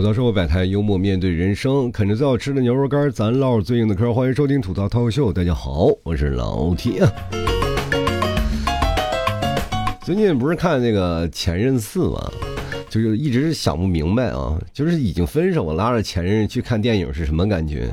[0.00, 4.14] 吐槽生活百态，幽默面对人生，啃着最好吃的牛肉干，咱唠最硬的嗑。
[4.14, 7.02] 欢迎收听吐槽涛秀，大家好，我是老铁。
[10.02, 12.32] 最近不是看那个《前任四》吗？
[12.88, 17.86] 就是一直想不明白啊，就是已经分手了，拉着前任去看电影是什么感觉？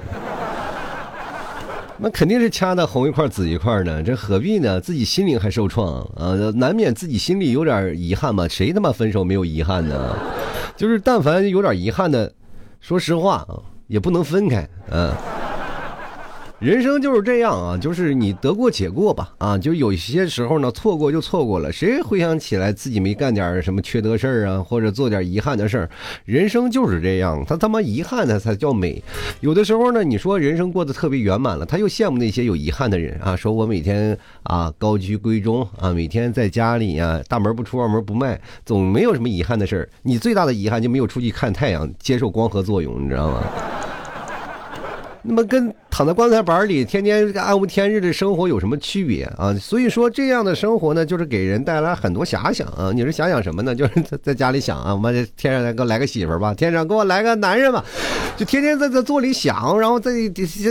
[1.98, 4.80] 那肯定是掐的红一块紫一块的，这何必呢？
[4.80, 8.48] 自己心灵还受创啊，难免自己心里有点遗憾嘛。
[8.48, 10.16] 谁他妈分手没有遗憾呢？
[10.77, 12.31] 就是但凡有点遗憾的，
[12.80, 15.12] 说实话啊，也不能分开，嗯。
[16.59, 25.89] 人生就是这样啊，就是你得过且过吧啊，就有些时候呢，错过就错过了，谁回想起来自己没干点什么缺德事儿啊，或者做点遗憾的事儿？
[26.25, 29.03] 人生就是这样，他他妈遗憾的才叫美。
[29.39, 39.89] 有的时候呢，你说人生过得特别圆满了，他又羡慕那些有遗憾的人啊，说我每天啊高居闺中啊，每天在家里呀大门不出二门不迈，总没有什么遗憾的事儿。
[40.01, 43.43] 你最大的遗憾就没有出去看太阳，接受光合作用，你知道吗？
[45.23, 49.54] 那么跟躺在棺材板里天天暗无天日的生活有什么区别啊？
[49.55, 52.91] 所以说这样的生活呢，就是给人带来很多遐想啊。
[52.93, 53.76] 你是想想什么呢？
[53.76, 57.84] 就是在在家里想啊，我们天上来给我来个媳妇吧，天上给我来个男人吧，
[58.38, 59.79] 就天天在在座里想。
[59.79, 60.12] 然后在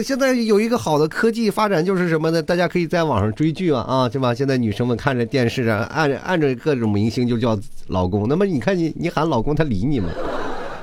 [0.03, 2.43] 现在有一个好的科技发展，就是什么呢？
[2.43, 4.33] 大家可以在网上追剧啊啊，对吧？
[4.33, 7.59] 现在女生们看着电视啊，按按着各种明星就叫
[7.89, 8.29] 老公。
[8.29, 10.09] 那么你看你你喊老公，他理你吗？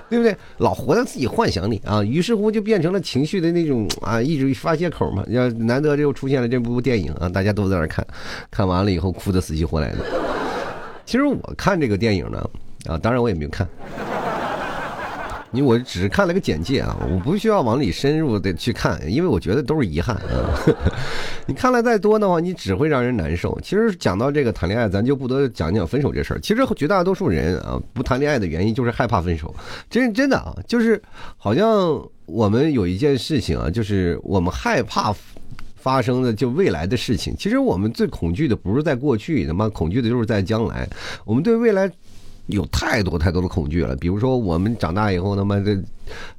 [0.09, 0.35] 对不对？
[0.57, 5.23] 老活在自己幻想里啊，于是乎就变成了情绪的那种啊，一直发泄口嘛。
[5.29, 8.05] 要难得就出现了这部电影啊，大家都在那看，
[8.51, 9.99] 看完了以后哭得死去活来的。
[11.05, 12.49] 其实我看这个电影呢，
[12.85, 13.67] 啊，当然我也没有看。
[15.53, 20.59] 因为我只是看了个简介啊，我不需要往里深入的去看，因为我觉得都是遗憾啊。
[21.45, 23.57] 你看了再多的话，你只会让人难受。
[23.61, 26.39] 其实讲到这个谈恋爱，咱就不得讲讲分手这事儿。
[26.39, 29.53] 其实绝大多数人啊，不谈恋爱的原因就是害怕分手。
[29.91, 30.99] 真真的啊，就是
[31.37, 35.13] 好像我们有一件事情啊，就是我们害怕
[35.75, 37.35] 发生的就未来的事情。
[37.37, 40.89] 其实我们最恐惧的不是在过去，他妈恐惧的就是在将来。
[41.25, 41.91] 我们对未来。
[42.47, 45.81] 有太多太多的恐惧了，比如说我们长大以后，他妈的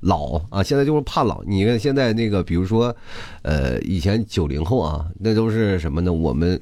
[0.01, 1.43] 老啊，现在就是怕老。
[1.45, 2.95] 你看现在那个，比如说，
[3.41, 6.13] 呃，以前九零后啊，那都是什么呢？
[6.13, 6.61] 我们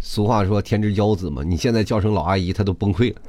[0.00, 3.20] 俗话说天之骄子嘛，你现在叫声老阿姨，他都崩溃了。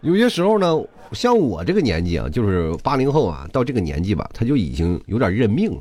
[0.00, 0.76] 有些时候呢，
[1.12, 5.80] 像我这个年纪啊，就是八零后啊，到这个年纪吧，他就已经有点认命了，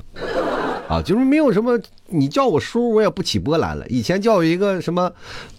[0.87, 1.79] 啊，就是没有什么，
[2.09, 3.87] 你叫我叔，我也不起波澜了。
[3.87, 5.11] 以前叫一个什么。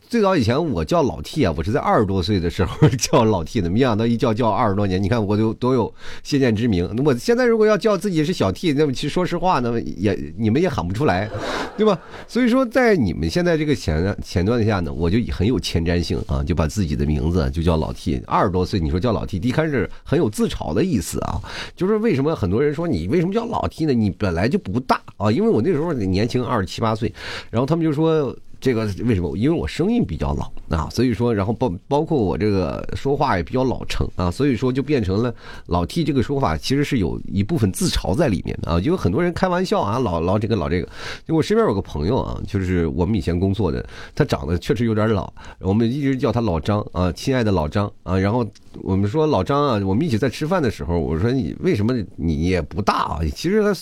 [0.08, 5.02] 最早以前我叫老 T 啊，我是在二十多岁的时候叫老 T 的，没想到一叫叫二十多年。
[5.02, 6.88] 你看我都都有先见之明。
[6.96, 11.28] 那我现在如果要叫自己是小 T，那么其实说实话，那么也你们也喊不出来，
[11.76, 11.98] 对吧？
[12.28, 18.22] 所以说在你们现在这个前前段下呢，我就很有前瞻性啊，就把自己的名字就叫老 T。
[18.26, 21.40] 二十多岁你说叫老 T，一开始很有自嘲的意思啊，
[21.74, 23.92] 就是为什么很多人说你为什么叫老 T 呢？
[23.92, 27.12] 你本来就不大啊，因为我那时候年轻二十七八岁，
[27.50, 28.34] 然后他们就说。
[28.66, 29.36] 这个为什么？
[29.36, 35.32] 因为我声音比较老啊，所以说，然后包包括我这个说话也比较老成啊，所以说就变成了
[35.66, 38.80] 老 T 这个说法，其实是有一部分自嘲在里面的啊。
[38.80, 40.88] 因为很多人开玩笑啊，老老这个老这个。
[41.24, 48.18] 就我身边有个朋友啊，就是我们以前工作的，他长得确实有点老，我们一直叫他老张啊，亲爱的老张啊。
[48.18, 48.44] 然后
[48.82, 53.20] 我们说老张啊，我们一起在吃饭的时候，我说你为什么你也不大啊？
[53.32, 53.72] 其实他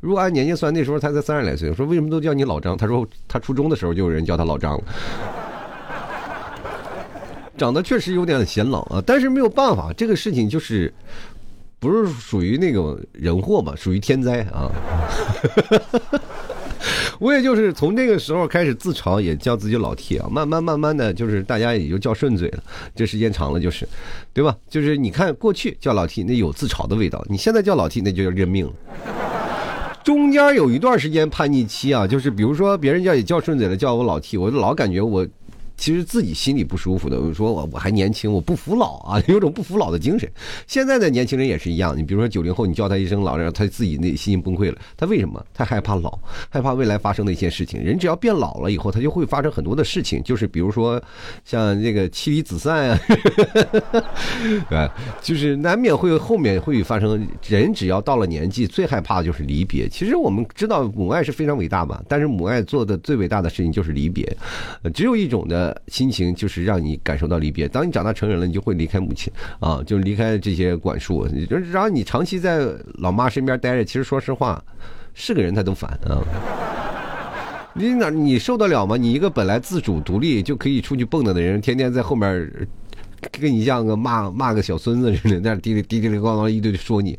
[0.00, 1.68] 如果按年纪算，那时候他才三十来岁。
[1.68, 2.74] 我说为什么都叫你老张？
[2.74, 4.40] 他说他初中的时候就有人叫。
[4.40, 4.84] 他老张了，
[7.58, 10.90] 长得确实有点显老啊，但是没有办法，这个事情就是
[11.78, 14.70] 不是属于那种人祸吧，属于天灾啊。
[17.20, 22.62] 我也就是从那个时候开始自嘲，也叫自己老 T 啊，慢慢慢慢的就是大家也就叫顺嘴了。
[22.96, 23.86] 这时间长了就是，
[24.32, 24.56] 对吧？
[24.70, 28.72] 就是你看过去叫老 T 那有自嘲的味道，你现在叫老 T 那就叫认命了。
[30.02, 35.26] 中间有一段时间叛逆期啊，就是比如说别人叫也叫顺嘴了，叫我老 T，我就老感觉我。
[35.80, 40.30] 其实自己心里不舒服的，我说我我还年轻，我不服老啊， 有种不服老的精神。
[40.66, 44.76] 现在的年轻人也是一样，你比如说九零后，你叫他一声老人，他自己内心崩溃了。
[44.94, 45.42] 他为什么？
[45.54, 46.18] 他害怕老，
[46.50, 47.82] 害怕未来发生的一些事情。
[47.82, 51.02] 人只要变老了以后，他就会发生很多的事情，就是比如说
[51.46, 53.00] 像这个妻离子散啊，
[54.68, 54.90] 对，
[55.22, 57.26] 就是难免会后面会发生。
[57.48, 59.88] 人只要到了年纪，最害怕的就是离别。
[59.88, 64.36] 其实我们知道母爱是非常伟大吧，但是母爱做的最伟大的事情就是离别。
[64.92, 65.69] 只有一种的。
[65.88, 67.68] 心情就是让你感受到离别。
[67.68, 71.26] 当你长大成人了，你就会离开母亲啊，就离开这些管束。
[71.70, 74.62] 然后你长期在老妈身边待着，其实说实话，
[75.14, 76.22] 是个人他都烦啊。
[77.72, 78.96] 你哪你受得了吗？
[78.96, 82.50] 你一个本来自主独立就可以出去蹦跶的人，天天在后面
[83.32, 87.18] 跟你像个骂骂个小孙子似的，那嘀哩嘀哩咣咣一堆说你。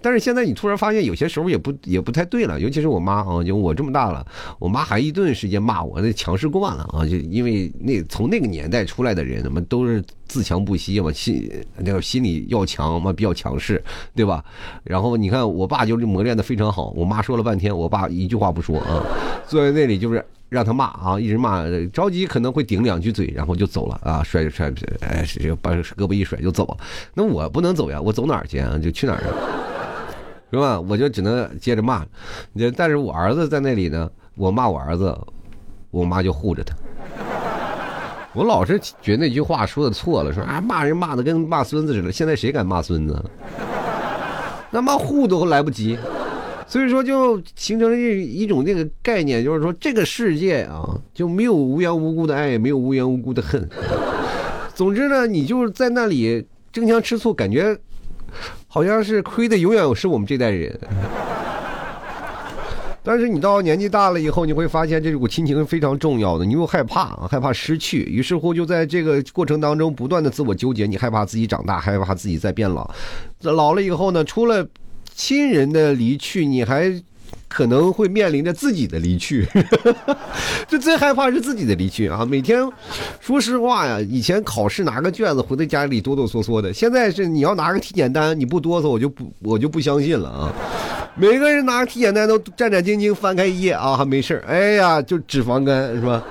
[0.00, 4.24] 但是现在你突然发现有些时候也不也不太对了，尤其是我妈啊，就我这么大了，
[4.58, 13.82] 我妈还一顿时间骂我，那强势惯了啊，就因为那从那个年代出来的人，他们都是自强不息嘛，心那个心理要强嘛，比较强势，
[14.14, 14.44] 对吧？
[14.84, 19.04] 然后你看我爸就是磨练的非常好，我妈说了半天，我爸一句话不说啊，
[19.46, 20.24] 坐在那里就是。
[20.50, 24.70] 让他骂啊，一直骂，着急可能会顶两句嘴，然后就走了啊，甩甩，
[25.00, 25.24] 哎，
[25.62, 26.76] 把胳膊一甩就走了。
[27.14, 28.76] 那我不能走呀，我走哪儿去啊？
[28.76, 29.30] 就去哪儿啊？
[30.50, 30.80] 是吧？
[30.80, 32.04] 我就只能接着骂。
[32.76, 35.16] 但是我儿子在那里呢，我骂我儿子，
[35.92, 36.74] 我妈就护着他。
[38.32, 42.10] 我老是觉得那句话说的错了，说啊骂人骂的跟骂孙子似的。
[42.10, 43.24] 现在谁敢骂孙子？
[44.72, 45.96] 那骂护都来不及。
[46.70, 53.68] 所以说，就形成了一一种那个概念，就是说，这个世界啊，就没有无缘无故的爱，也没有无缘无故的恨。
[54.72, 57.76] 总之呢，你就是在那里争强吃醋，感觉
[58.68, 60.78] 好像是亏的永远是我们这代人。
[63.02, 72.88] 但是你到年纪大了以后，你会发现这股亲情是非常重要的，你又害怕，害怕失去，于是乎就在这个过程当中不断的自我纠结，你害怕自己长大，害怕自己在变老。
[73.40, 74.64] 老了以后呢，除了
[75.20, 76.90] 亲人的离去，你还
[77.46, 79.46] 可能会面临着自己的离去，
[80.66, 82.24] 就最害怕是自己的离去啊！
[82.24, 82.66] 每天，
[83.20, 90.52] 说实话呀，以前考试拿个卷子回到家里哆哆嗦嗦的，现在是你要拿个体检单，你不哆嗦，我就不我就不相信了啊！
[91.14, 96.24] 每个人拿个体检单都战战兢兢翻开一页啊，还没事哎呀，就脂肪肝是吧？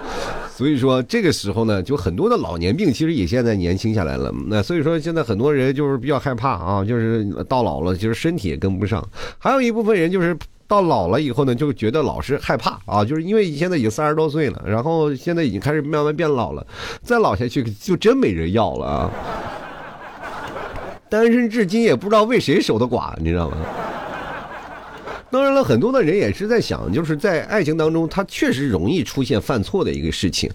[0.59, 4.29] 所以说这个时候呢，就很多的老年病其实也现在年轻下来了。
[4.47, 9.01] 那所以说现在很多人就是比较害怕啊，就是到老了，就是身体也跟不上。
[9.37, 16.67] 还有一部分人就是到老了以后呢，就觉得老是害怕啊，就是因为现在已经三十多岁了，然后现在已经开始慢慢变老了，
[17.01, 19.11] 再老下去就真没人要了啊。
[21.09, 23.55] 单身至今也不知道为谁守的寡，你知道吗？
[25.31, 30.49] 当然了，很多的人也是在想，就是在爱情当中，他确实容易出现犯错的一个事情。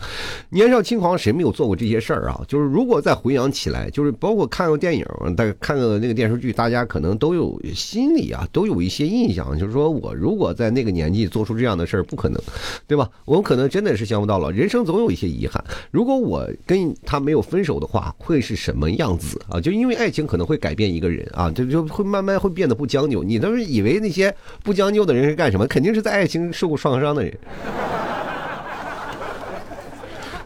[0.51, 2.41] 年少轻狂，谁没有做过这些事儿啊？
[2.49, 5.07] 就是如果再回想起来，就是包括看个电影，
[5.37, 12.41] 大家看个那个电视剧，大家可能都有心里啊，都有一些印象，就是说我如果在那个年纪做出这样的事儿，不可能，
[12.89, 13.09] 对吧？
[13.25, 15.63] 我们可能真的是想不到了，人生总有一些遗憾。
[15.93, 19.61] 如果我跟他没有分手的话，会是什么样子啊？
[19.61, 23.23] 就因为爱情可能会改变一个人啊，就就会慢慢会变得不将就。
[23.23, 24.35] 你都是以为那些。
[24.65, 25.67] 不将就的人是干什么？
[25.67, 27.33] 肯定是在爱情受过创伤的人，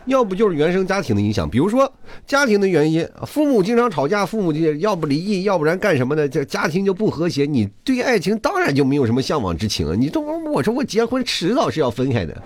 [0.07, 1.49] 要不就是原生家庭的影响。
[1.49, 1.93] 比如说
[2.27, 6.29] 家庭的原因，父母经常吵架，父母就要不离异，要不然干什么呢？
[6.29, 9.95] 这家庭就不和谐，你对爱情当然就没有什么向往之情啊。
[9.97, 12.37] 你这我说我结婚迟早是要分开的。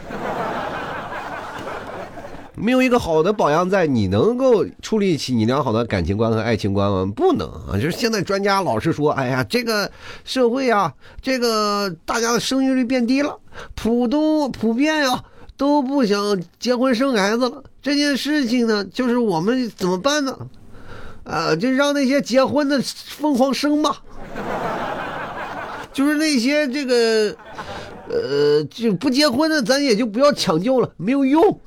[2.62, 7.12] 没有一个好的榜样，在你能够树立起你良好的感情观和爱情观吗？
[7.16, 7.74] 不能啊！
[7.74, 9.90] 就是现在专家老是说，哎呀，这个
[10.24, 13.36] 社会啊，这个大家的生育率变低了，
[13.74, 15.24] 普都普遍呀
[15.56, 17.64] 都不想结婚生孩子了。
[17.82, 20.38] 这件事情呢，就是我们怎么办呢？
[21.24, 24.00] 啊，就让那些结婚的疯狂生吧，
[25.92, 27.36] 就是那些这个
[28.08, 31.60] 呃就不结婚的，咱也就不要抢救了，没有用。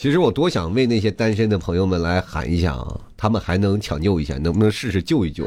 [0.00, 5.44] 其实我多想为那些单身的朋友们来喊一下啊，他们还能抢救一下，能不能试试救一救？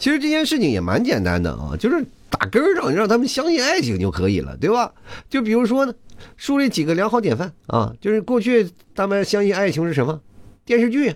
[0.00, 4.92] 其实这件事情也蛮简单的啊，就是打根儿上让他们相信爱情就可以了，对吧？
[5.30, 5.94] 就比如说呢，
[6.36, 10.20] 树立几个良好典范啊，就是过去他们相信爱情是什么？
[10.64, 11.14] 电视剧，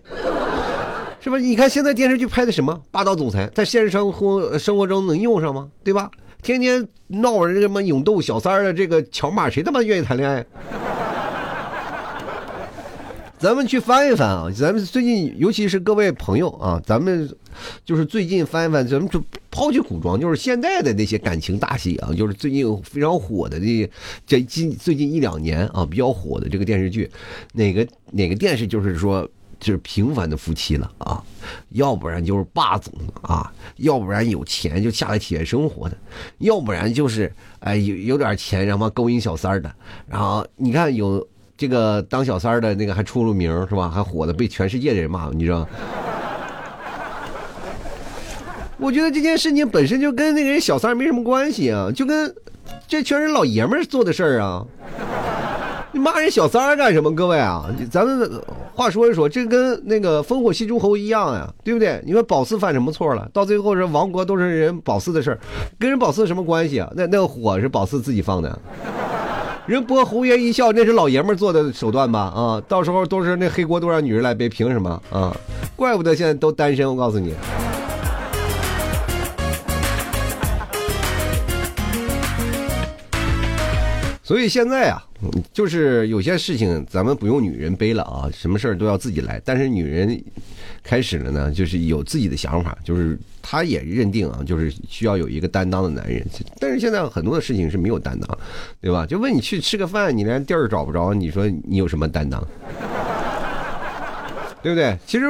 [1.21, 1.37] 是吧？
[1.37, 5.69] 你看现在电视剧拍的什么霸道总裁，在现实生活生活中能用上吗？
[5.83, 6.09] 对吧？
[6.43, 10.47] 天天闹着什么勇斗小三儿的这个桥码，谁他妈愿意谈恋爱？
[13.41, 14.51] 咱们去翻一翻啊！
[14.55, 17.27] 咱们最近，尤其是各位朋友啊，咱们
[17.87, 19.19] 就是最近翻一翻，咱们就
[19.51, 23.91] 抛去古装，就是现在的那些感情大戏啊，就是最近非常火的这
[24.27, 27.11] 这近最近一两年啊比较火的这个电视剧，
[27.55, 29.27] 哪个哪个电视就是说
[29.59, 31.25] 就是平凡的夫妻了啊，
[31.71, 32.93] 要不然就是霸总
[33.23, 35.97] 啊，要不然有钱就下来体验生活的，
[36.41, 39.75] 要不然就是哎有有点钱然后勾引小三儿的，
[40.07, 41.27] 然后你看有。
[41.61, 43.91] 这个当小三的那个还出了名是吧？
[43.91, 45.69] 还火的被全世界的人骂，你知道？
[48.81, 52.35] 我觉得这件事情本身就跟那个人小三没什么关系啊，就跟
[52.89, 54.65] 这全是老爷们做的事儿啊。
[55.93, 57.15] 你骂人小三干什么？
[57.15, 58.41] 各位啊，咱们
[58.75, 62.03] 话说一说，这跟那个烽火戏诸侯一样呀，对不对？
[62.07, 63.29] 你说宝四犯什么错了？
[63.35, 65.39] 到最后是亡国都是人宝四的事儿，
[65.79, 66.91] 跟人宝四什么关系啊？
[66.97, 68.59] 那那个火是宝四自己放的。
[69.71, 72.23] 人播红颜一笑，那是老爷们做的手段吧？
[72.23, 75.33] 啊，到时候都是那黑锅都让女人来背，凭什么啊？
[75.77, 77.33] 怪不得现在都单身，我告诉你。
[84.25, 85.01] 所以现在啊，
[85.53, 89.41] 就是有些事情咱们不用女人背了啊，什么事儿都要自己来。
[89.45, 90.21] 但是女人
[90.83, 96.25] 开始了呢，就是有自己的想法，就是他也认定啊，就是需要有一个担当的男人。
[96.59, 98.39] 但是现在很多的事情是没有担当，
[98.81, 99.07] 对吧？
[99.07, 102.43] 就问你去吃个饭，你连地儿找不着，你说你有什么担当？
[104.63, 104.97] 对不对？
[105.07, 105.25] 其实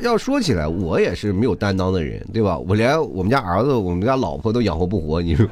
[0.00, 2.58] 要说起来，我也是没有担当的人，对吧？
[2.58, 5.46] 我连我们家儿子、我们家老婆都养活不活，你说。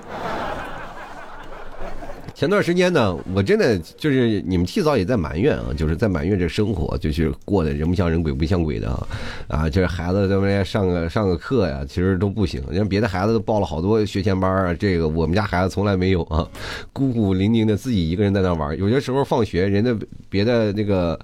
[2.43, 9.07] 前段时间呢，我真的就是你们替早也在埋怨啊，就是在埋怨这生活，就是过得人不像人鬼不像鬼的啊，
[9.47, 16.45] 啊，就是孩子在外面上个上个课呀，其实都不行，人别的孩子都报了好多学前班啊，这个我们家孩子从来没有啊，
[16.93, 19.97] 孤苦伶仃的自己一个人在那玩，有些时候放学，人家
[20.29, 21.17] 别的那个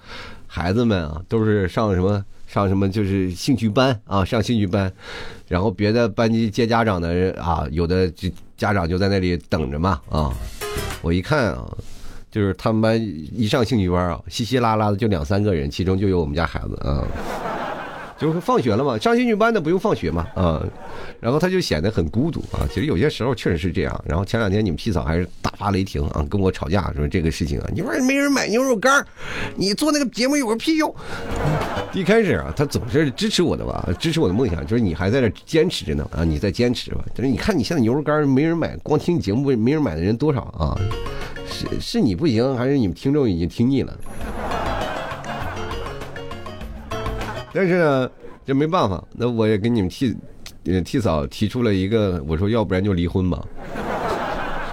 [0.46, 4.90] 孩子们啊，都是上什么上什么就是兴趣班啊，上兴趣班，
[5.46, 10.32] 然后别的班级接家长的人啊，有的就家长就在那里等着嘛啊。
[11.02, 11.70] 我一看啊，
[12.30, 12.98] 就是他们班
[13.32, 17.06] 一上兴趣班啊，稀稀拉拉的就两三个人，其中就有我们家孩子啊。
[18.18, 20.60] 就是放学了嘛，上兴趣班的不用放学嘛，啊，
[21.20, 22.66] 然后他就显得很孤独啊。
[22.68, 24.04] 其实有些时候确实是这样。
[24.04, 29.06] 然后前两天你们屁嫂还是大发雷霆啊，跟我吵架说这个事情啊，你说没人买牛肉干
[29.54, 30.92] 你做那个节目有个屁用？
[31.92, 37.04] 一开始啊，他总是支持我的吧，支持我的梦想，就是你还在这坚持着呢啊，你在坚持吧。
[37.14, 40.76] 但是你看你现在牛肉干没人买，光听你节目没人买的人多少啊？
[41.50, 43.96] 是是你不行，还是你们听众已经听腻了？
[47.58, 48.08] 但是呢，
[48.46, 50.16] 这没办法，那我也给你们替，
[50.84, 53.44] 替嫂提出了一个，我说要不然就离婚吧。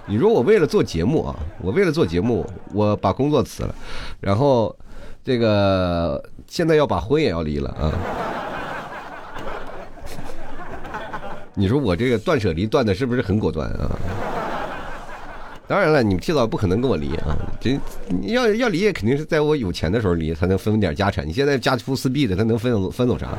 [0.06, 3.74] 你说我为了做节目啊，我为了做节目，我把工作辞了，
[4.22, 4.77] 然后
[5.24, 7.92] 这个现在要把婚也要离了啊。
[11.56, 13.98] 你说我这个断舍离断的是不是很果断啊？
[15.68, 17.36] 当然了，你们提早不可能跟我离啊！
[17.60, 17.76] 这
[18.22, 21.28] 要要离，肯定是在我有钱的时候离，才能分点家产。
[21.28, 23.30] 你现在家徒四壁的，他能分走分走啥？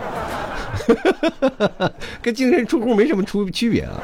[2.21, 4.01] 跟净身出户没什么出区别啊！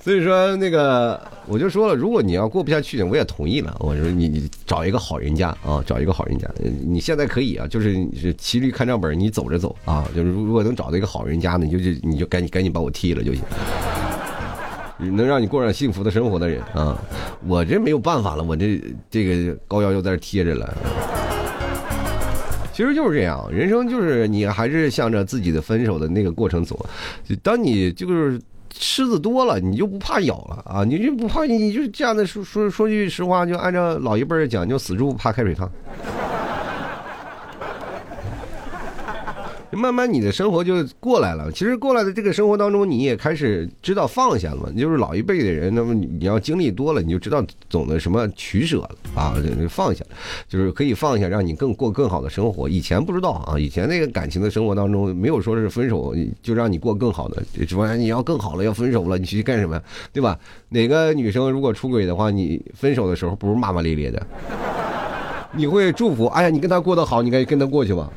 [0.00, 3.76] 所以说，那个我就说了，如果你要过不下去，我也同意了。
[3.78, 6.48] 我说你你找一个好人家啊，找一个好人家。
[6.84, 10.04] 你现在可以啊，就是是骑驴看账本，你走着走啊。
[10.12, 13.44] 就是如果能找到一个好人家呢，你就就你就赶紧赶紧把我踢了就行。
[14.98, 16.96] 能让你过上幸福的生活的人啊，
[17.46, 18.80] 我这没有办法了，我这
[19.10, 20.72] 这个膏药又在这贴着了。
[22.72, 26.86] 其实就是这样，人生就是你还是向着自己的分手的那个过程走。
[27.42, 28.40] 当你就是
[28.72, 35.70] 虱子多了，你就不怕咬了啊，你就不怕，你就这样的说说说句实话，就按照老一辈讲，就死猪不怕开水烫。
[39.72, 41.50] 慢慢你的生活就过来了。
[41.50, 44.70] 其实过来的这个生活当中，你也开始知道放下了嘛。
[44.76, 49.34] 就是老一辈的人，那么你要经历多了，你就知道总的什么取舍了啊，
[49.68, 50.04] 放下，
[50.48, 52.68] 就是可以放下，让你更过更好的生活。
[52.68, 59.80] 以前不知道啊，以前那个感情的生活当中，没有说是分手就让你过更好的，说你要更好了，要分手了，你去干什么，
[60.12, 60.38] 对吧？
[60.68, 64.26] 哪个女生如果出轨的话，你分手的时候不是骂骂咧咧的，
[65.56, 68.10] 你会祝福，哎呀，你跟他过得好，你该跟他过去吧。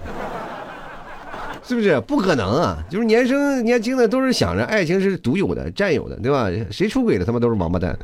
[1.67, 2.77] 是不是不可能啊？
[2.89, 6.47] 就是年生年轻的都是想着爱情是独有的、占有的，对吧？
[6.69, 7.97] 谁出轨了，他妈都是王八蛋。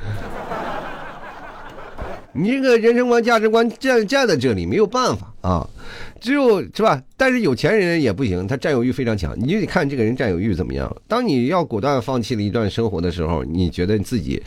[2.34, 5.70] 你这个人生观、价值观站站在这里没有办法啊，
[6.20, 7.02] 只有是吧？
[7.18, 9.38] 但是有钱人也不行，他占有欲非常强。
[9.38, 10.96] 你就得看这个人占有欲怎么样。
[11.08, 14.42] 当你要果断放弃了一段生活的时候，你觉得自己。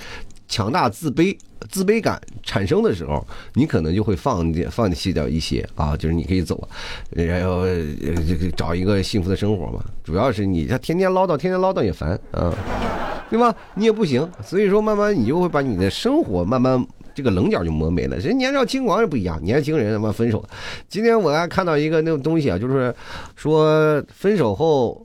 [0.46, 1.36] 强大自卑、
[1.70, 6.68] 自卑感产生的时候，你可能就会放放弃掉一些啊，就是你可以走，
[7.10, 7.64] 然后
[8.56, 9.82] 找一个幸福的生活嘛。
[10.04, 12.52] 主要是你他天天唠叨，天天唠叨也烦啊，
[13.30, 13.54] 对吧？
[13.74, 18.16] 你也不行，所以说慢慢你就会把你的生活慢慢这个棱角就磨没了。
[18.18, 20.44] 人年少轻狂也不一样，年轻人他妈分手。
[20.88, 22.94] 今天我还看到一个那种东西啊，就是
[23.34, 25.03] 说分手后。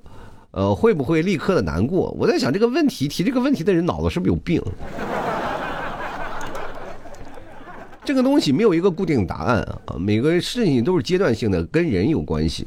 [0.52, 2.16] 呃，会不会立刻的难过？
[2.18, 4.62] 我在想这个问题，提这个问题的人脑子是不是有病？
[8.04, 12.66] 这个东西没有一个固定答案啊，每个事情都是阶段性的，跟人有关系。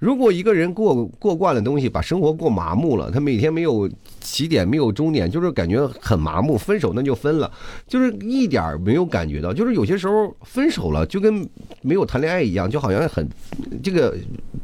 [0.00, 3.88] 如果一个人过过惯了东西，把生活过麻木了，他每天没有
[4.20, 6.58] 起点，没有终点，就是感觉很麻木。
[6.58, 7.48] 分手那就分了，
[7.86, 9.54] 就是一点没有感觉到。
[9.54, 11.48] 就是有些时候分手了，就跟
[11.82, 13.24] 没有谈恋爱一样，就好像很
[13.80, 14.16] 这个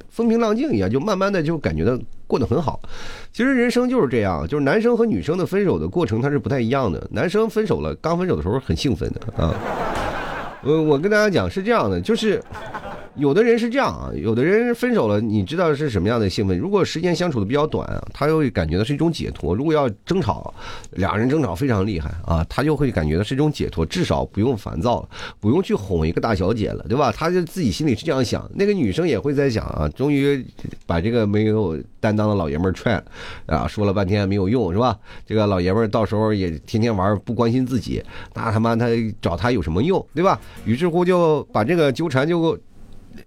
[0.09, 2.81] 风平浪静一样，就慢慢的就感觉到过得很好。
[3.33, 7.07] 其实人生就是这样，就是男生和女生的分手的过程它是不太一样的。
[7.13, 9.55] 男生分手了，刚分手的时候很兴奋的啊。
[10.65, 12.43] 我我跟大家讲是这样的，就是。
[13.19, 16.57] 有的人是这样啊，有的人分手了，你知道是什么样的兴奋？
[16.57, 19.55] 如果时间相处的比较短啊，他又感觉到是一种解脱。
[19.55, 20.55] 如果要争吵，
[20.93, 25.09] 两人争吵非常厉害啊，他就会感觉到是一种解脱，至少不用烦躁了，
[25.41, 27.11] 不用去哄一个大小姐了，对吧？
[27.11, 28.49] 他就自己心里是这样想。
[28.55, 30.45] 那个女生也会在想啊，终于
[30.87, 33.05] 把这个没有担当的老爷们儿踹了
[33.47, 34.97] 啊，说了半天没有用，是吧？
[35.27, 38.01] 这个老爷们儿到时候也天天玩，不关心自己，
[38.35, 38.87] 那他妈他
[39.21, 40.41] 找他有什么用，对吧？
[40.65, 42.57] 于是乎就把这个纠缠就。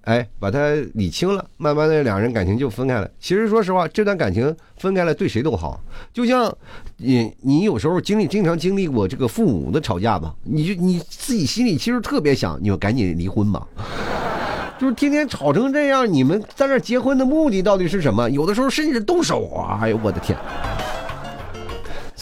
[0.01, 3.09] 哎，把他理清了，慢慢的两人感情就分开了。
[3.19, 5.79] 其实说实话，这段感情分开了对谁都好。
[6.13, 6.55] 就像
[6.97, 13.67] 你，你有时候经历经常经历过这个父母的吵架吧，你就你自己心里其实特别想，你就赶紧离婚吧。
[14.79, 18.27] 就是天天吵成这样，你们在这结婚的目的到底是什么？
[18.31, 19.77] 有的时候甚至动手啊！
[19.79, 20.35] 哎呦，我的天！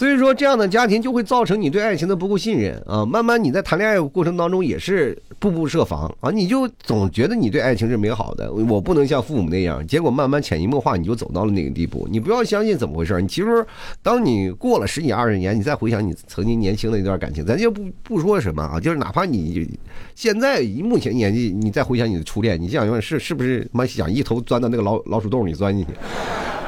[0.00, 3.04] 所以说，这样的家庭就会造成你对爱情的不够信任啊。
[3.04, 9.86] 慢慢你在谈恋爱过程当中也是步步设防啊，你就总觉得你对爱情是美好的，我不能像父母那样。
[9.86, 12.08] 结果慢慢潜移默化，你就走到了那个地步。
[12.10, 13.62] 你不要相信怎么回事你其实，
[14.02, 19.68] 当你过了十几二十年，你再回想你曾经年轻的一段感情，咱就不不说什么啊，就是哪怕你
[20.14, 25.92] 现在目前年纪，你再回想你的初恋，你想想是是不是妈想一头钻到那个老老鼠洞里钻进去？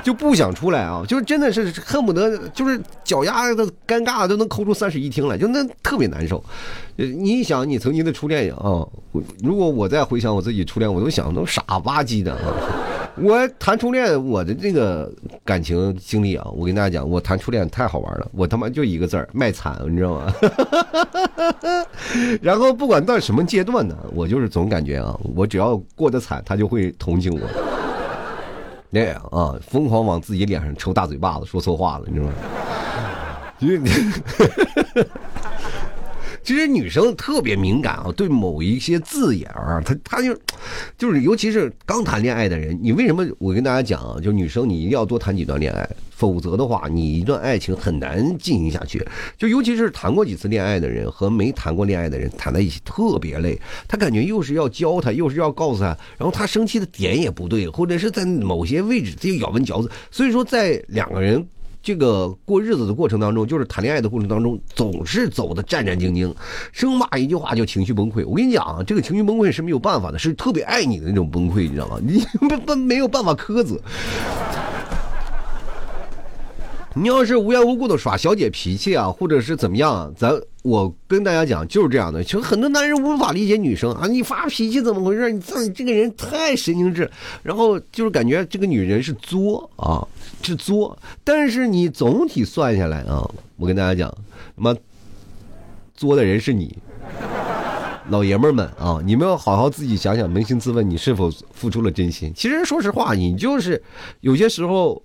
[0.02, 1.02] 就不想出来啊！
[1.06, 6.42] 就是真的是恨不得就是脚丫子尴尬都能抠出三室一厅来，就那特别难受。
[6.97, 8.87] 你一想你曾经的初恋啊，
[9.42, 12.38] 如果我再回想我自己初恋，我都想都傻吧唧的啊！
[13.21, 15.12] 我谈初恋，我的这个
[15.44, 20.35] 感情经历啊，我跟大家讲，我谈初恋太好玩了，我他妈就一个字儿卖惨，你知道吗？
[22.40, 27.71] 然后不管到什么阶段呢，我就是总感觉啊，我只要过得惨，他就会同情我。
[28.94, 32.32] 那样啊，疯狂往自己脸上抽大嘴巴子，说错话了，你知道吗？
[33.58, 33.90] 因为，
[36.42, 40.37] 其实女生特别敏感啊，对某一些字眼啊，她她就
[40.98, 43.26] 就是，尤其是刚谈恋爱的人，你为什么？
[43.38, 45.88] 我跟大家讲啊，就女生你一定要多谈几段恋爱。
[46.11, 49.05] 否则的话，你一段爱情很难进行下去。
[49.37, 53.61] 就尤其是谈过几次恋爱的人和没谈过恋爱的人谈在一起特别累。
[53.88, 59.90] 他感觉又是要教他，又是要告诉他，然后他生气的点也不对，或者是在某些位置他就咬文嚼字。
[60.12, 61.44] 所以说，在两个人
[61.83, 66.33] 这个过日子的过程当中，就是谈恋爱的过程当中，总是走的战战兢兢，
[66.71, 68.25] 生怕一句话就情绪崩溃。
[68.27, 71.99] 我跟你讲啊，这个情绪崩溃是没有办法的，是特别爱你的那种崩溃，你知道吗？
[72.01, 73.81] 你不不没有办法苛责。
[76.95, 80.31] 你要是无缘无故的耍小姐脾气啊，或者是怎么样，咱
[80.62, 82.22] 我跟大家讲就是这样的。
[82.22, 85.31] 其实很多男人无法理解女生啊，你发脾气怎么回事？
[85.31, 87.11] 你这这个人太神经质，
[87.42, 90.07] 然后就是感觉这个女人是作啊，
[90.42, 90.96] 是作。
[91.25, 94.09] 但是你总体算下来啊，我跟大家讲，
[94.57, 94.77] 他妈
[95.94, 96.77] 作的人是你。
[98.12, 102.31] 老爷们们啊，你们要好好自己想想，扪心自问，你是否付出了真心？
[102.37, 103.83] 其实说实话，你就是
[104.20, 105.03] 有些时候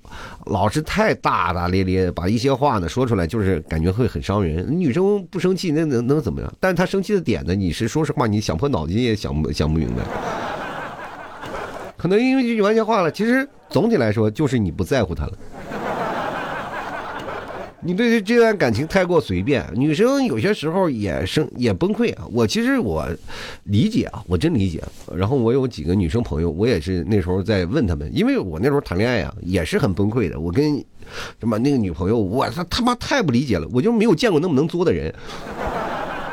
[0.48, 4.78] 老是太大大咧咧，把一些话呢说出来，就是感觉会很伤人。
[4.78, 6.54] 女生不生气，那能能怎么样？
[6.60, 10.04] 但是她生气的点呢，你是说实话，你想破脑筋也想不想不明白。
[11.96, 15.34] 可能因为这句玩笑话了，其实总体来说就是你不在乎她了。
[17.82, 22.26] 你对这段感情太过随便，女生有些时候也生也崩溃啊。
[22.32, 23.08] 我其实我
[23.66, 24.84] 理解啊，我真理解。
[25.16, 30.40] 然后我有几个女生朋友，我也是那时候在问他们，因为我那时候谈恋爱啊，也是很崩溃的。
[30.40, 30.84] 我跟
[31.40, 35.14] 什么那个女朋友，我他他妈太不理解了，我就没有见过那么能作的人。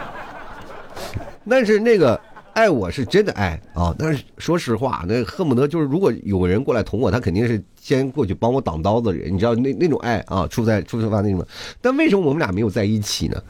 [1.49, 2.19] 但是那个。
[2.55, 11.45] 爱我是真的爱啊，但是说实话，那恨不得就是如果有个人过来捅我，他肯定是先过去帮我挡刀子的人，你知道那那种爱啊，出在出发那种。
[11.81, 13.43] 但为什么我们俩没有在一起呢？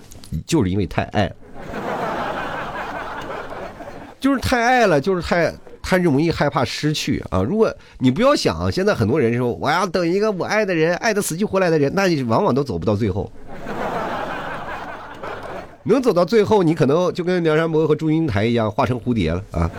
[0.47, 1.31] 就是因为太爱，
[4.19, 7.43] 就是太爱了，就是太太容易害怕失去啊。
[7.43, 13.31] 如果你不要想，现在很多人说我要等一个我爱的人，爱的死去活来的人，那你往往都走不到最后。
[15.85, 19.70] 能走到最后，你可能就跟梁山伯和祝英台一样，化成蝴蝶了啊！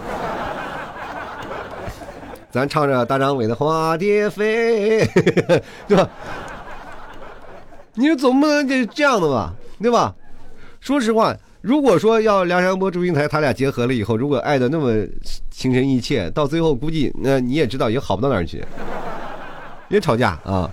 [2.51, 5.03] 咱唱着大张伟的《花蝶飞》，
[5.87, 6.07] 对吧？
[7.95, 10.13] 你总不能就这样的吧，对吧？
[10.79, 14.93] 说实话，如果说要梁山伯祝英台他俩结合了以后，如果爱的那么
[15.49, 18.63] 情深意切，到最后估计那你也知道也好不到哪儿去，
[19.89, 20.69] 也吵架啊，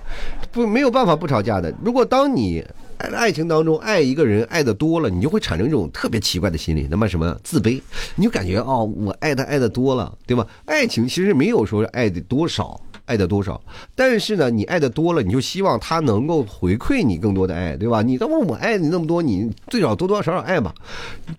[0.53, 1.73] 不没有办法不吵架的。
[1.83, 2.63] 如果当你。
[3.11, 7.81] 爱情当中，爱一个人爱的多了，你就会产生一种特别奇怪的心理，那么什么自卑，
[8.15, 10.47] 你就感觉哦，我爱他爱的多了，对吧？
[10.67, 13.61] 爱情其实没有说爱的多少，爱的多少，
[13.95, 18.03] 但是呢，你爱的多了，你就希望他能够回馈你更多的爱，对吧？
[18.03, 20.75] 你都问我爱你那么多，你最少多多少少爱吧，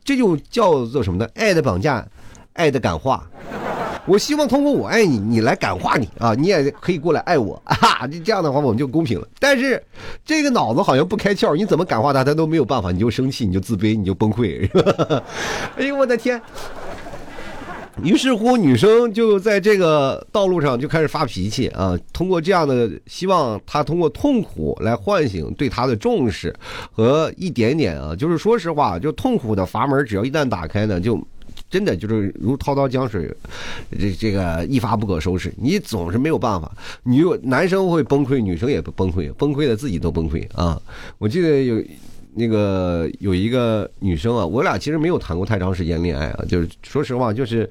[0.03, 1.29] 这就叫做什么呢？
[1.35, 2.05] 爱的绑架，
[2.53, 3.27] 爱的感化。
[4.05, 9.25] 我希望通过我爱你，你来感化你啊，你也可以过来爱我 啊，这样的话我们就公平了。
[9.39, 9.81] 但是
[10.25, 14.69] 这个脑子好像不开窍，你怎么感化他，他都没有办法，你就生气，你就自卑，你就崩溃。
[15.77, 16.41] 哎呦我的天！
[18.01, 26.53] 于是乎，女生就在这个道路上就开始发脾气啊， 通过这样的希望他通过痛苦来唤醒对他的重视
[26.91, 31.17] 和一点点啊，就是说实话，就痛苦的阀门只要一旦打开呢，就。
[31.73, 33.27] 真的就是如滔滔江水，
[33.99, 35.51] 这这个一发不可收拾。
[35.57, 40.79] 你总是没有办法，你男生会崩溃，女生也崩溃，崩溃的自己都崩溃啊！
[41.17, 41.83] 我记得有
[42.35, 47.67] 那个有一个女生啊，我俩其实没有谈过太长时间恋爱啊，就是说实话，就是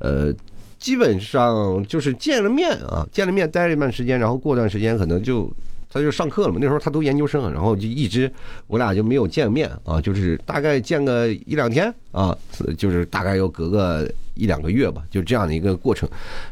[0.00, 0.30] 呃，
[0.78, 5.50] 基本上就是见了面啊，见了面待了一段时间，然后过段时间可能就。
[5.96, 8.30] 他就上课了嘛，那时候他读研究生，然后就一直
[8.66, 12.36] 我俩就没有见面啊，就是大概见个一两天啊，
[12.76, 16.06] 就是大概要隔个一两个月吧，就这样的一个过程。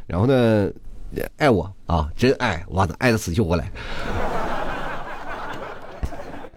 [0.06, 0.70] 然后呢，
[1.36, 3.70] 爱我啊，真爱，哇，爱的死去活来。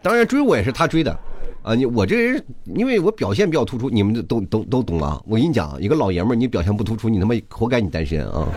[0.02, 1.12] 当然追我也是他追的
[1.64, 2.42] 啊，你我这人
[2.74, 5.22] 因为我表现比较突出，你们都都都懂啊。
[5.28, 8.48] 我跟你讲，一个老爷们儿你表现不突出，你他妈活该你单身啊。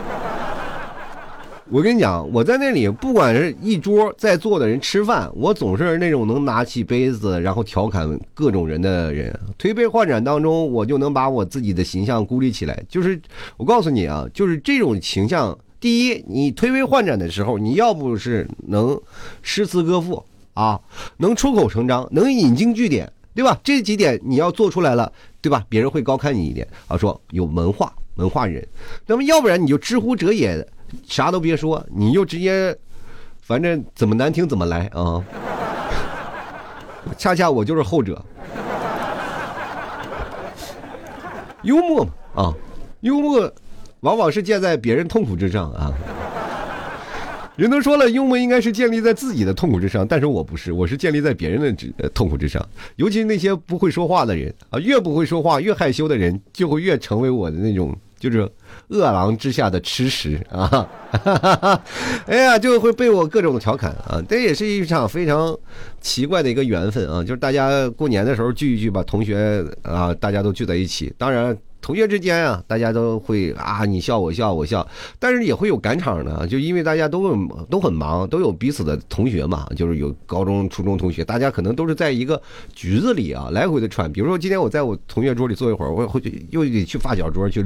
[1.73, 9.33] 我跟你讲，我在那里，不管是一桌在座的人吃饭，我总是那种能拿起杯子然后调侃各种人的人。
[9.57, 12.83] 推杯换盏当中，我就能把我自己的形象孤立起来。
[12.89, 13.21] 就是
[13.57, 15.57] 我告诉你啊，就是这种形象。
[15.79, 19.01] 第一，你推杯换盏的时候，你要不是能
[19.41, 20.81] 诗词歌赋啊，
[21.19, 23.57] 能出口成章，能引经据典，对吧？
[23.63, 25.65] 这几点你要做出来了，对吧？
[25.69, 28.67] 别人会高看你一点啊，说有文化文化人。
[29.07, 30.67] 那么要不然你就知乎者也。
[31.07, 32.76] 啥都别说，你就直接，
[33.42, 35.22] 反正怎么难听怎么来啊！
[37.16, 38.22] 恰恰我就是后者，
[41.62, 42.55] 幽默嘛啊，
[43.00, 43.53] 幽默
[44.00, 45.92] 往往是建在别人痛苦之上啊。
[47.57, 52.66] 人都说了，幽默应该是建立在自己的痛苦之上，但是我不是，我是建立在别人的痛苦之上。
[52.96, 58.49] 尤其是那些不会说话的人啊，越不会说话、越害羞的人，就会越成为我的那种，就是。
[58.89, 60.89] 饿狼之下的吃食啊，
[62.27, 65.57] 哎呀，就会被我各种调侃啊，这也是一场非常
[66.01, 71.57] 奇怪的一个缘分啊，就是大家过年的时候聚一聚，吧同学啊，大家都聚在一起，当然。
[71.90, 74.87] 同学之间啊，大家都会啊，你笑我笑我笑，
[75.18, 82.40] 但是也会有赶场的，就因为大家都很都很忙，都有彼此的同学嘛，就是有高中、初中同学，大家可能都是在一个
[82.76, 84.09] 局子里啊，来回的串。
[84.12, 87.61] 比如说今天我在我同学桌里坐一会儿，我会又得去发小桌去，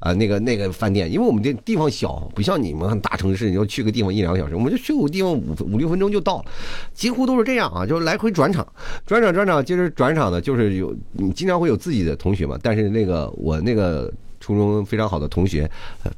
[0.00, 6.44] 啊，那个那个饭店，因为我们这地方小，不像你们大城市，你要去个地方一两个小时，我们就去个地方五五六分钟就到了，
[6.92, 8.66] 几乎都是这样啊，就是来回转场，
[9.06, 13.32] 转场转场，接着转场的，就是有你经常会有自己的同学嘛，但是那个。
[13.46, 15.70] 我那个初中非常好的同学，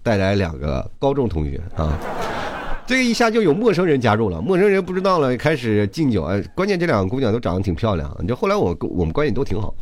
[0.03, 1.93] 带来两个高中同学啊，
[2.89, 6.41] 这个一下就有陌生人加入了，陌生人不知道了，开始敬酒哎。
[6.55, 9.75] 关键这两个姑娘都长得挺漂亮，就后来我我们关系都挺好，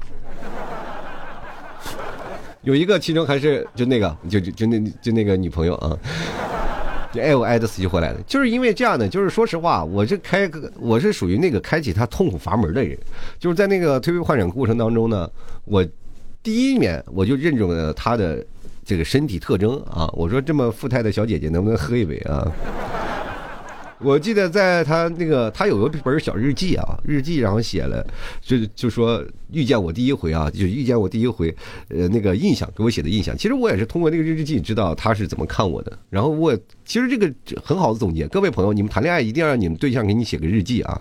[2.62, 5.96] 有一个其中还是就那个就就就那就那个女朋友啊，
[7.12, 12.98] 就爱我爱的死去活来的，就是因为这样的，就是说实话，我是开个我是属于那个开启他痛苦阀门的人，
[13.38, 15.30] 就是在那个推杯换盏过程当中呢，
[15.64, 15.86] 我。
[16.46, 18.46] 第一面我就认准了她的
[18.84, 20.08] 这个身体特征啊！
[20.12, 22.46] 我说这么富态的小姐姐能不能喝一杯啊？
[23.98, 28.06] 我记得在她那个，她有一本小日记啊，日记然后写了，
[28.40, 31.52] 就就说遇见我第一回啊，就遇见我第一回，
[31.88, 33.36] 呃，那个印象给我写的印象。
[33.36, 35.98] 其实我也是通过那个日记知道她是怎么看我的。
[36.08, 37.28] 然后我其实这个
[37.60, 41.00] 很好的总结，各位朋友，你们谈恋爱一定要让你们对象给你写个日记啊。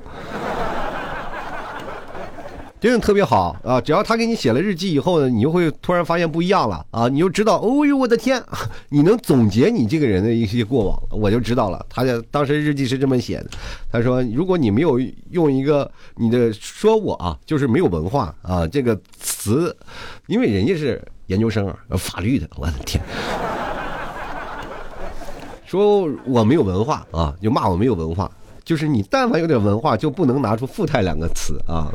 [2.86, 3.82] 真的特别好啊！
[3.82, 7.08] 只要他给你写了日记以后呢，你就会突然发现不一样了啊！
[7.08, 8.40] 你就知道，哦呦我的天，
[8.90, 11.84] 你能总结你这个人的一些过往，我就知道了。
[11.90, 13.50] 他的当时日记是这么写的，
[13.92, 15.00] 他说：“如果你没有
[15.32, 19.76] 用一个你的说我啊，就是没有文化啊这个词，
[20.28, 23.04] 因为人家是研究生啊法律的，我的天，
[25.66, 28.30] 说我没有文化啊，就骂我没有文化，
[28.64, 31.92] 就是你但凡有点文化，就不能拿出富态两个词啊。”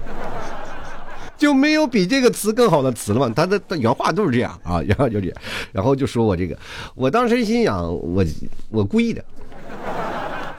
[1.40, 3.32] 就没有比这个词更好的词了嘛？
[3.34, 5.36] 他的原话都是这样啊，原话就这样，
[5.72, 6.54] 然后就说我这个，
[6.94, 8.22] 我当时心想，我
[8.68, 9.24] 我故意的，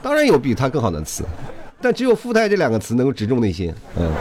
[0.01, 1.23] 当然有比他更好的词，
[1.79, 4.11] 但只有富态这两个词能够直中内心，嗯。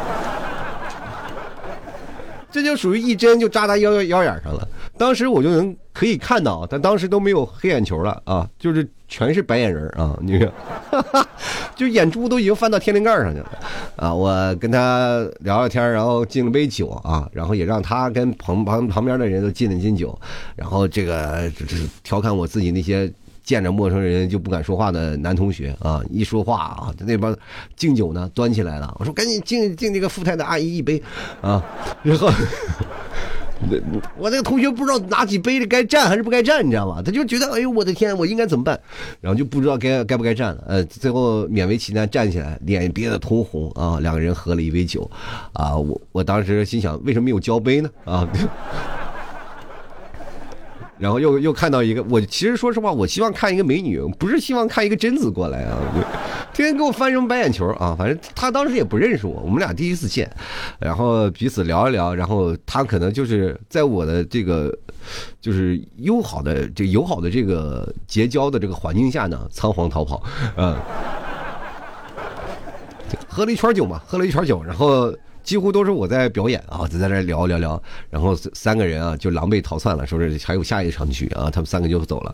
[2.53, 4.69] 这就属于一针就扎他腰腰腰眼上了。
[4.99, 10.51] 当时我就能可以看到，他当时都没有黑眼球了啊，就是全是白眼人啊，你看，
[11.77, 13.59] 就眼珠都已经翻到天灵盖上去了
[13.97, 14.15] 啊。
[14.15, 20.19] 我跟他聊聊天，然后敬了杯酒啊，然后也让他跟旁旁旁边的人都敬了敬酒，
[20.57, 21.53] 然后这个
[22.03, 23.13] 调侃我自己那些。
[23.43, 27.37] 见着陌生人就不敢说话的男同学啊，一说话啊，那边
[27.75, 28.95] 敬酒呢，端起来了。
[29.01, 31.03] 我说赶紧敬敬这个富态的阿姨一杯
[31.41, 31.61] 啊，
[32.05, 32.31] 然后
[34.17, 37.03] 我那个同学不知道拿起杯子该站还是不该站，你知道吗？
[37.05, 38.81] 他就觉得哎呦我的天，我应该怎么办？
[39.21, 40.65] 然后就不知道该该不该站了。
[40.67, 44.01] 呃，最后勉为其难站起来，脸憋得通红啊。
[44.01, 45.11] 两个人喝了一杯酒，
[45.53, 47.91] 啊，我我当时心想，为什么没有交杯呢？
[48.05, 48.27] 啊。
[50.99, 55.79] 然后又又看到一个，我其实说实话，我希望看一个美女，不是希望看一个贞子过来啊，
[56.53, 60.31] 天天给我翻什么白眼球啊，反正他当时也不认识我，我们俩第一次见，
[60.79, 64.77] 然后彼此聊一聊，然后他可能就是在我的这个
[65.41, 70.23] 就是友好的这友好的这个结交的这个环境下呢，仓皇逃跑，
[70.57, 70.77] 嗯，
[73.29, 75.15] 喝了一圈酒嘛，喝了一圈酒，然后。
[75.51, 82.33] 几乎都是我在表演啊，就在那聊聊聊，然后三个人啊就狼狈逃窜了，说是还有下一场剧啊，他们三个就走了。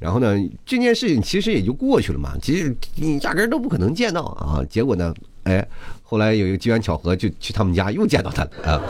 [0.00, 4.66] 然后呢，这件事情其实也就过去了嘛，其实你压根都不可能见到啊。
[4.68, 5.64] 结果呢，哎，
[6.02, 8.82] 后来有一个机缘巧合，就去他们家又见到他了啊。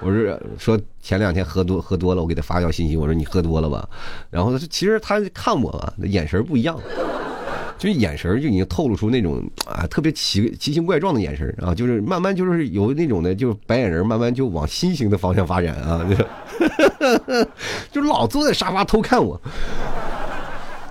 [0.00, 3.88] 我是说前两天喝多喝多了，我给他发条信息，我说你喝多了吧？
[4.30, 6.76] 然后他其实他看我啊，眼神不一样。
[7.82, 16.08] 就眼神就已经透露出那种啊特别奇奇形怪状的眼神啊，就是慢慢就是有那种的，就是白眼人慢慢就往新型的方向发展啊，
[17.90, 19.40] 就 老坐在沙发偷看我。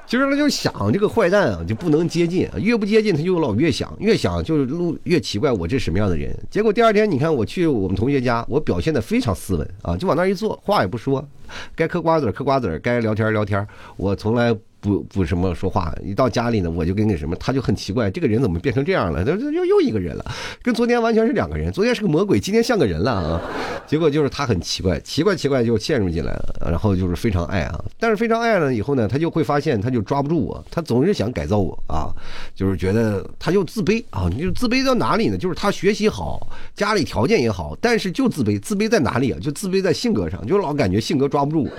[0.06, 6.38] 其实他就想这个坏蛋啊就不能接近，越不接近他就老越想，越想就是路越奇怪，我这什么样的人？
[6.50, 11.26] 结果第二天你看我去我们同学家，我表现的非常斯文啊，就往那一坐，话也不说，
[11.74, 14.54] 该嗑瓜子嗑瓜子，该聊天聊天，我从来。
[14.82, 19.24] 不不什么说话，一到家里呢，我就跟那什么，他就很奇怪，这个人怎么变成这样了？
[19.24, 20.26] 他又又一个人了，
[20.63, 21.72] 跟昨天完全是两个人。
[21.72, 23.41] 昨天是个魔鬼，今天像个人了啊！
[23.86, 27.80] 结果就是他很奇怪，奇怪奇怪就陷入进来了，然后就是非常爱啊。
[28.00, 32.10] 但是非常爱了以后呢，他就会发现他就抓不住我，他总是想改造我啊，
[32.56, 35.38] 就是觉得他就自卑啊，你就自卑到哪里呢？
[35.38, 39.38] 就是他学习好，家里条件也好，但是就自卑，自卑在哪里啊？
[39.39, 41.70] 就自卑在性格上，就老感觉性格抓不住，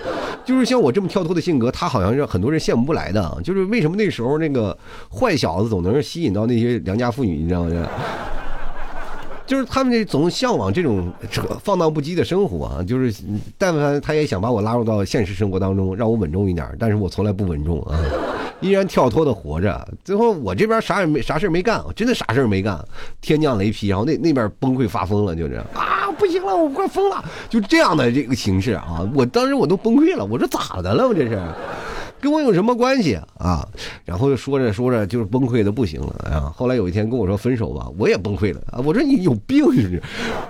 [0.44, 2.91] 就是像我这么跳脱的性格，他好像是很多人羡慕不。
[2.92, 4.76] 来的，就是为什么那时候那个
[5.11, 7.87] 坏小子总能吸引到那些良家妇女，你知道吗？
[9.44, 11.12] 就是他们这总向往这种
[11.62, 13.22] 放荡不羁的生活啊，就是
[13.59, 17.98] 但凡他也想把我拉入到现实生活当中，让我稳重一点，但是我从来不稳重啊，
[18.61, 19.87] 依然跳脱的活着。
[20.05, 22.83] 最后我这边啥也没啥事没干，真的啥事没干，
[23.20, 31.38] 天降雷劈，然后那那边崩溃发疯了，就是啊，不行了，我快疯了，就这样的这个形式啊，我当时我都崩溃了，我说咋的了，我这是。
[32.22, 33.68] 跟我有什么关系啊？
[34.04, 36.54] 然后说着说着就是崩溃的不行了啊！
[36.54, 38.78] 后来有一天跟我说分手吧，我也崩溃了啊！
[38.78, 40.00] 我说你有病是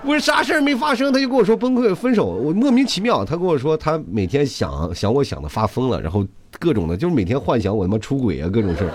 [0.02, 0.08] 不？
[0.10, 3.24] 我说啥事儿没发生，他就跟我说崩溃分手，我莫名其妙。
[3.24, 6.26] 他跟我说他每天想想我想的发疯了，然后
[6.58, 8.90] 各种的，就是每天幻想我他妈出轨啊，各种事儿。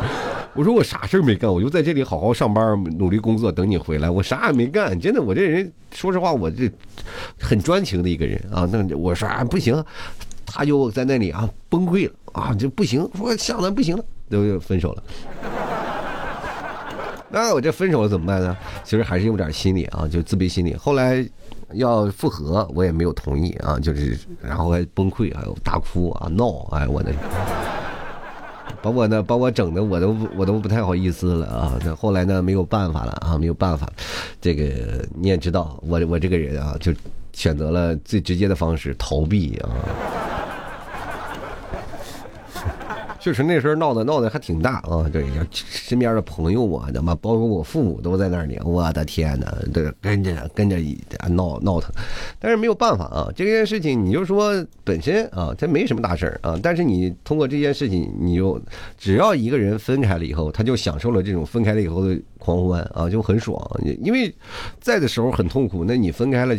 [0.53, 4.07] 我说我啥事儿没干，我就在这里好好上班，努力工作，等你回来。
[4.07, 6.71] 我啥也没干，真的，我这人说实话，我这
[7.39, 8.69] 很专情的一个人啊。
[8.71, 9.83] 那我说啊，不行。
[10.49, 15.03] 他就在那里啊崩溃了啊，就不行，说想的不行了，就分手了。
[17.29, 18.55] 那我这分手了怎么办呢？
[18.83, 20.75] 其实还是有点心理啊，就自卑心理。
[20.75, 21.27] 后来
[21.73, 27.11] 要复合，我也没有同意啊，就是然后还崩溃，还有大哭啊闹，哎我的，
[28.81, 31.77] 把我呢把我整的我都我都不太好意思了啊。
[31.83, 33.89] 那后来呢没有办法了啊，没有办法，
[34.39, 36.93] 这个你也知道，我我这个人啊，就
[37.33, 39.69] 选择了最直接的方式逃避啊。
[43.27, 45.03] 确实那时候闹的闹的还挺大啊！
[45.11, 50.77] 对，身边的朋友啊，他妈包括我父母都在那里，我的天哪，这跟着跟着
[51.27, 51.91] 闹闹腾。
[52.39, 56.57] 但是没有办法啊，这件事情你就说本身啊，它没什么大事儿啊。
[56.63, 58.61] 但是你通过这件事情，你就
[58.97, 63.61] 只要一个人分开了以后，他就享受了这种分开了以后的狂欢啊，就很爽。
[64.01, 64.33] 因为
[64.79, 66.55] 在的时候很痛苦，那你分开了。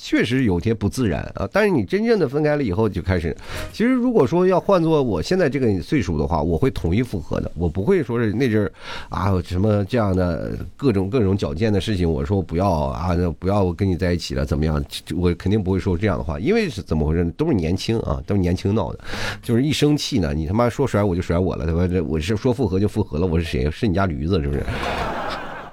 [0.00, 3.36] 确实有些不自然啊，但是你真正的分开了以后就开始。
[3.72, 8.72] 其实如果说要换做我现在这个岁数的话，我会同意复合的，我不会说是那阵儿
[9.08, 14.82] 啊什么这样的各种各种矫健的事情，我说不要啊，不要跟你在一起了，怎么样？
[15.16, 17.24] 我肯定不会说这样的话，因为是怎么回事？
[17.36, 19.00] 都是年轻啊，都是年轻闹的，
[19.42, 21.86] 就是一生气呢，你他妈说甩我就甩我了，对吧？
[21.86, 23.70] 这我是说复合就复合了，我是谁？
[23.70, 24.62] 是你家驴子是不是？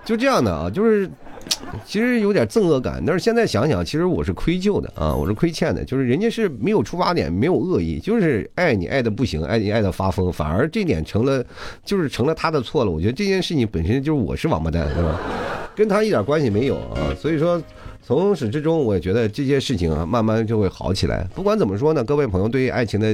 [0.06, 1.10] 就这样的啊，就是
[1.86, 11.44] 其实有点憎恶感，但是现在想想，其实我是愧疚的啊，我是亏欠的，就是人家是没有出发点，没有恶意，就是爱你爱的不行，爱你爱的发疯，反而这点成了
[11.84, 12.92] 就是成了他的错了。
[12.92, 15.20] 我觉得这件事情本身就是我是王八蛋，对吧？
[15.76, 17.62] 跟他一点关系没有啊，所以说。
[18.06, 21.26] 从始至终，我觉得这些事情啊，慢慢就会好起来。
[21.34, 23.08] 不管怎么说呢，各位朋友，对于爱情的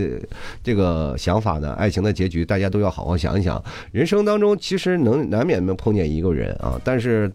[0.63, 3.63] 这个想法呢，爱情的结局，大家都要好好想一想。
[3.91, 7.31] 人生当中，其实能难免能碰见一个人啊，但是。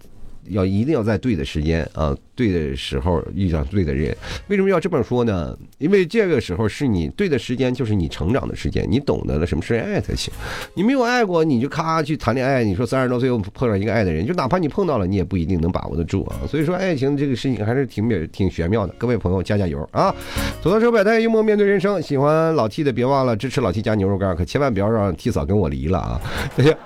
[0.48, 4.14] 要一定要在对的时间啊，对的时候遇上对的人。
[4.48, 5.56] 为什么要这么说呢？
[5.78, 8.86] 因为这个时候是你对的时间，就是你成长的时间。
[8.90, 10.32] 你懂得了什么是爱才行。
[10.74, 12.62] 你没有爱过，你就咔去谈恋爱。
[12.62, 16.36] 你说三十多岁又碰上一个爱的人，就哪怕你碰到了，你也不一定能把握得住啊。
[16.48, 18.94] 所以说，爱情这个事情还是挺妙、挺玄妙的。
[18.98, 20.14] 各位朋友，加加油啊！
[20.62, 22.00] 走到车百态，幽默面对人生。
[22.02, 26.20] 喜欢老 T 的，别忘了支持老 T 加牛肉干，可千万不要让 T 嫂跟我离了啊！
[26.56, 26.76] 大家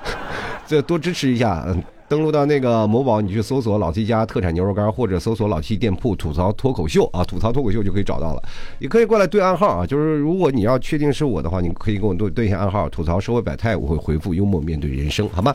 [0.66, 1.66] 这多支持一下。
[2.08, 8.42] 登录到那个某宝，你去搜索老七家特产牛肉干，或者搜索老七店铺吐槽脱口秀啊，吐槽脱口秀就可以找到了。
[8.78, 15.54] 也可以过来对暗号啊，就是如果你要确定是我的话，你可以跟我对对一下暗号，吐槽社会百态，我会回复幽默面对人生，好吗？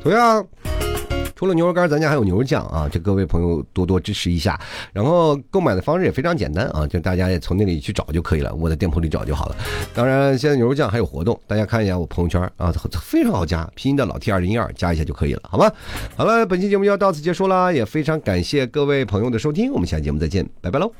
[0.00, 0.46] 同样。
[1.38, 2.88] 除了牛肉干，咱家还有牛肉酱啊！
[2.90, 4.60] 这各位朋友多多支持一下。
[4.92, 9.56] 然后购买的方式也非常简单啊，就大家也从那里去找就可以了，我的店铺里找就好了。
[9.94, 15.70] 当然，现在牛肉酱还有活动，大家看一下我朋友圈啊，非常好加，拼音的老 T 二零一二加一下就可以了，好吗？
[16.16, 20.92] 好了，本期节目要到此结束了，也非常感谢各位朋友的收听，我们下期节目再见，拜拜喽。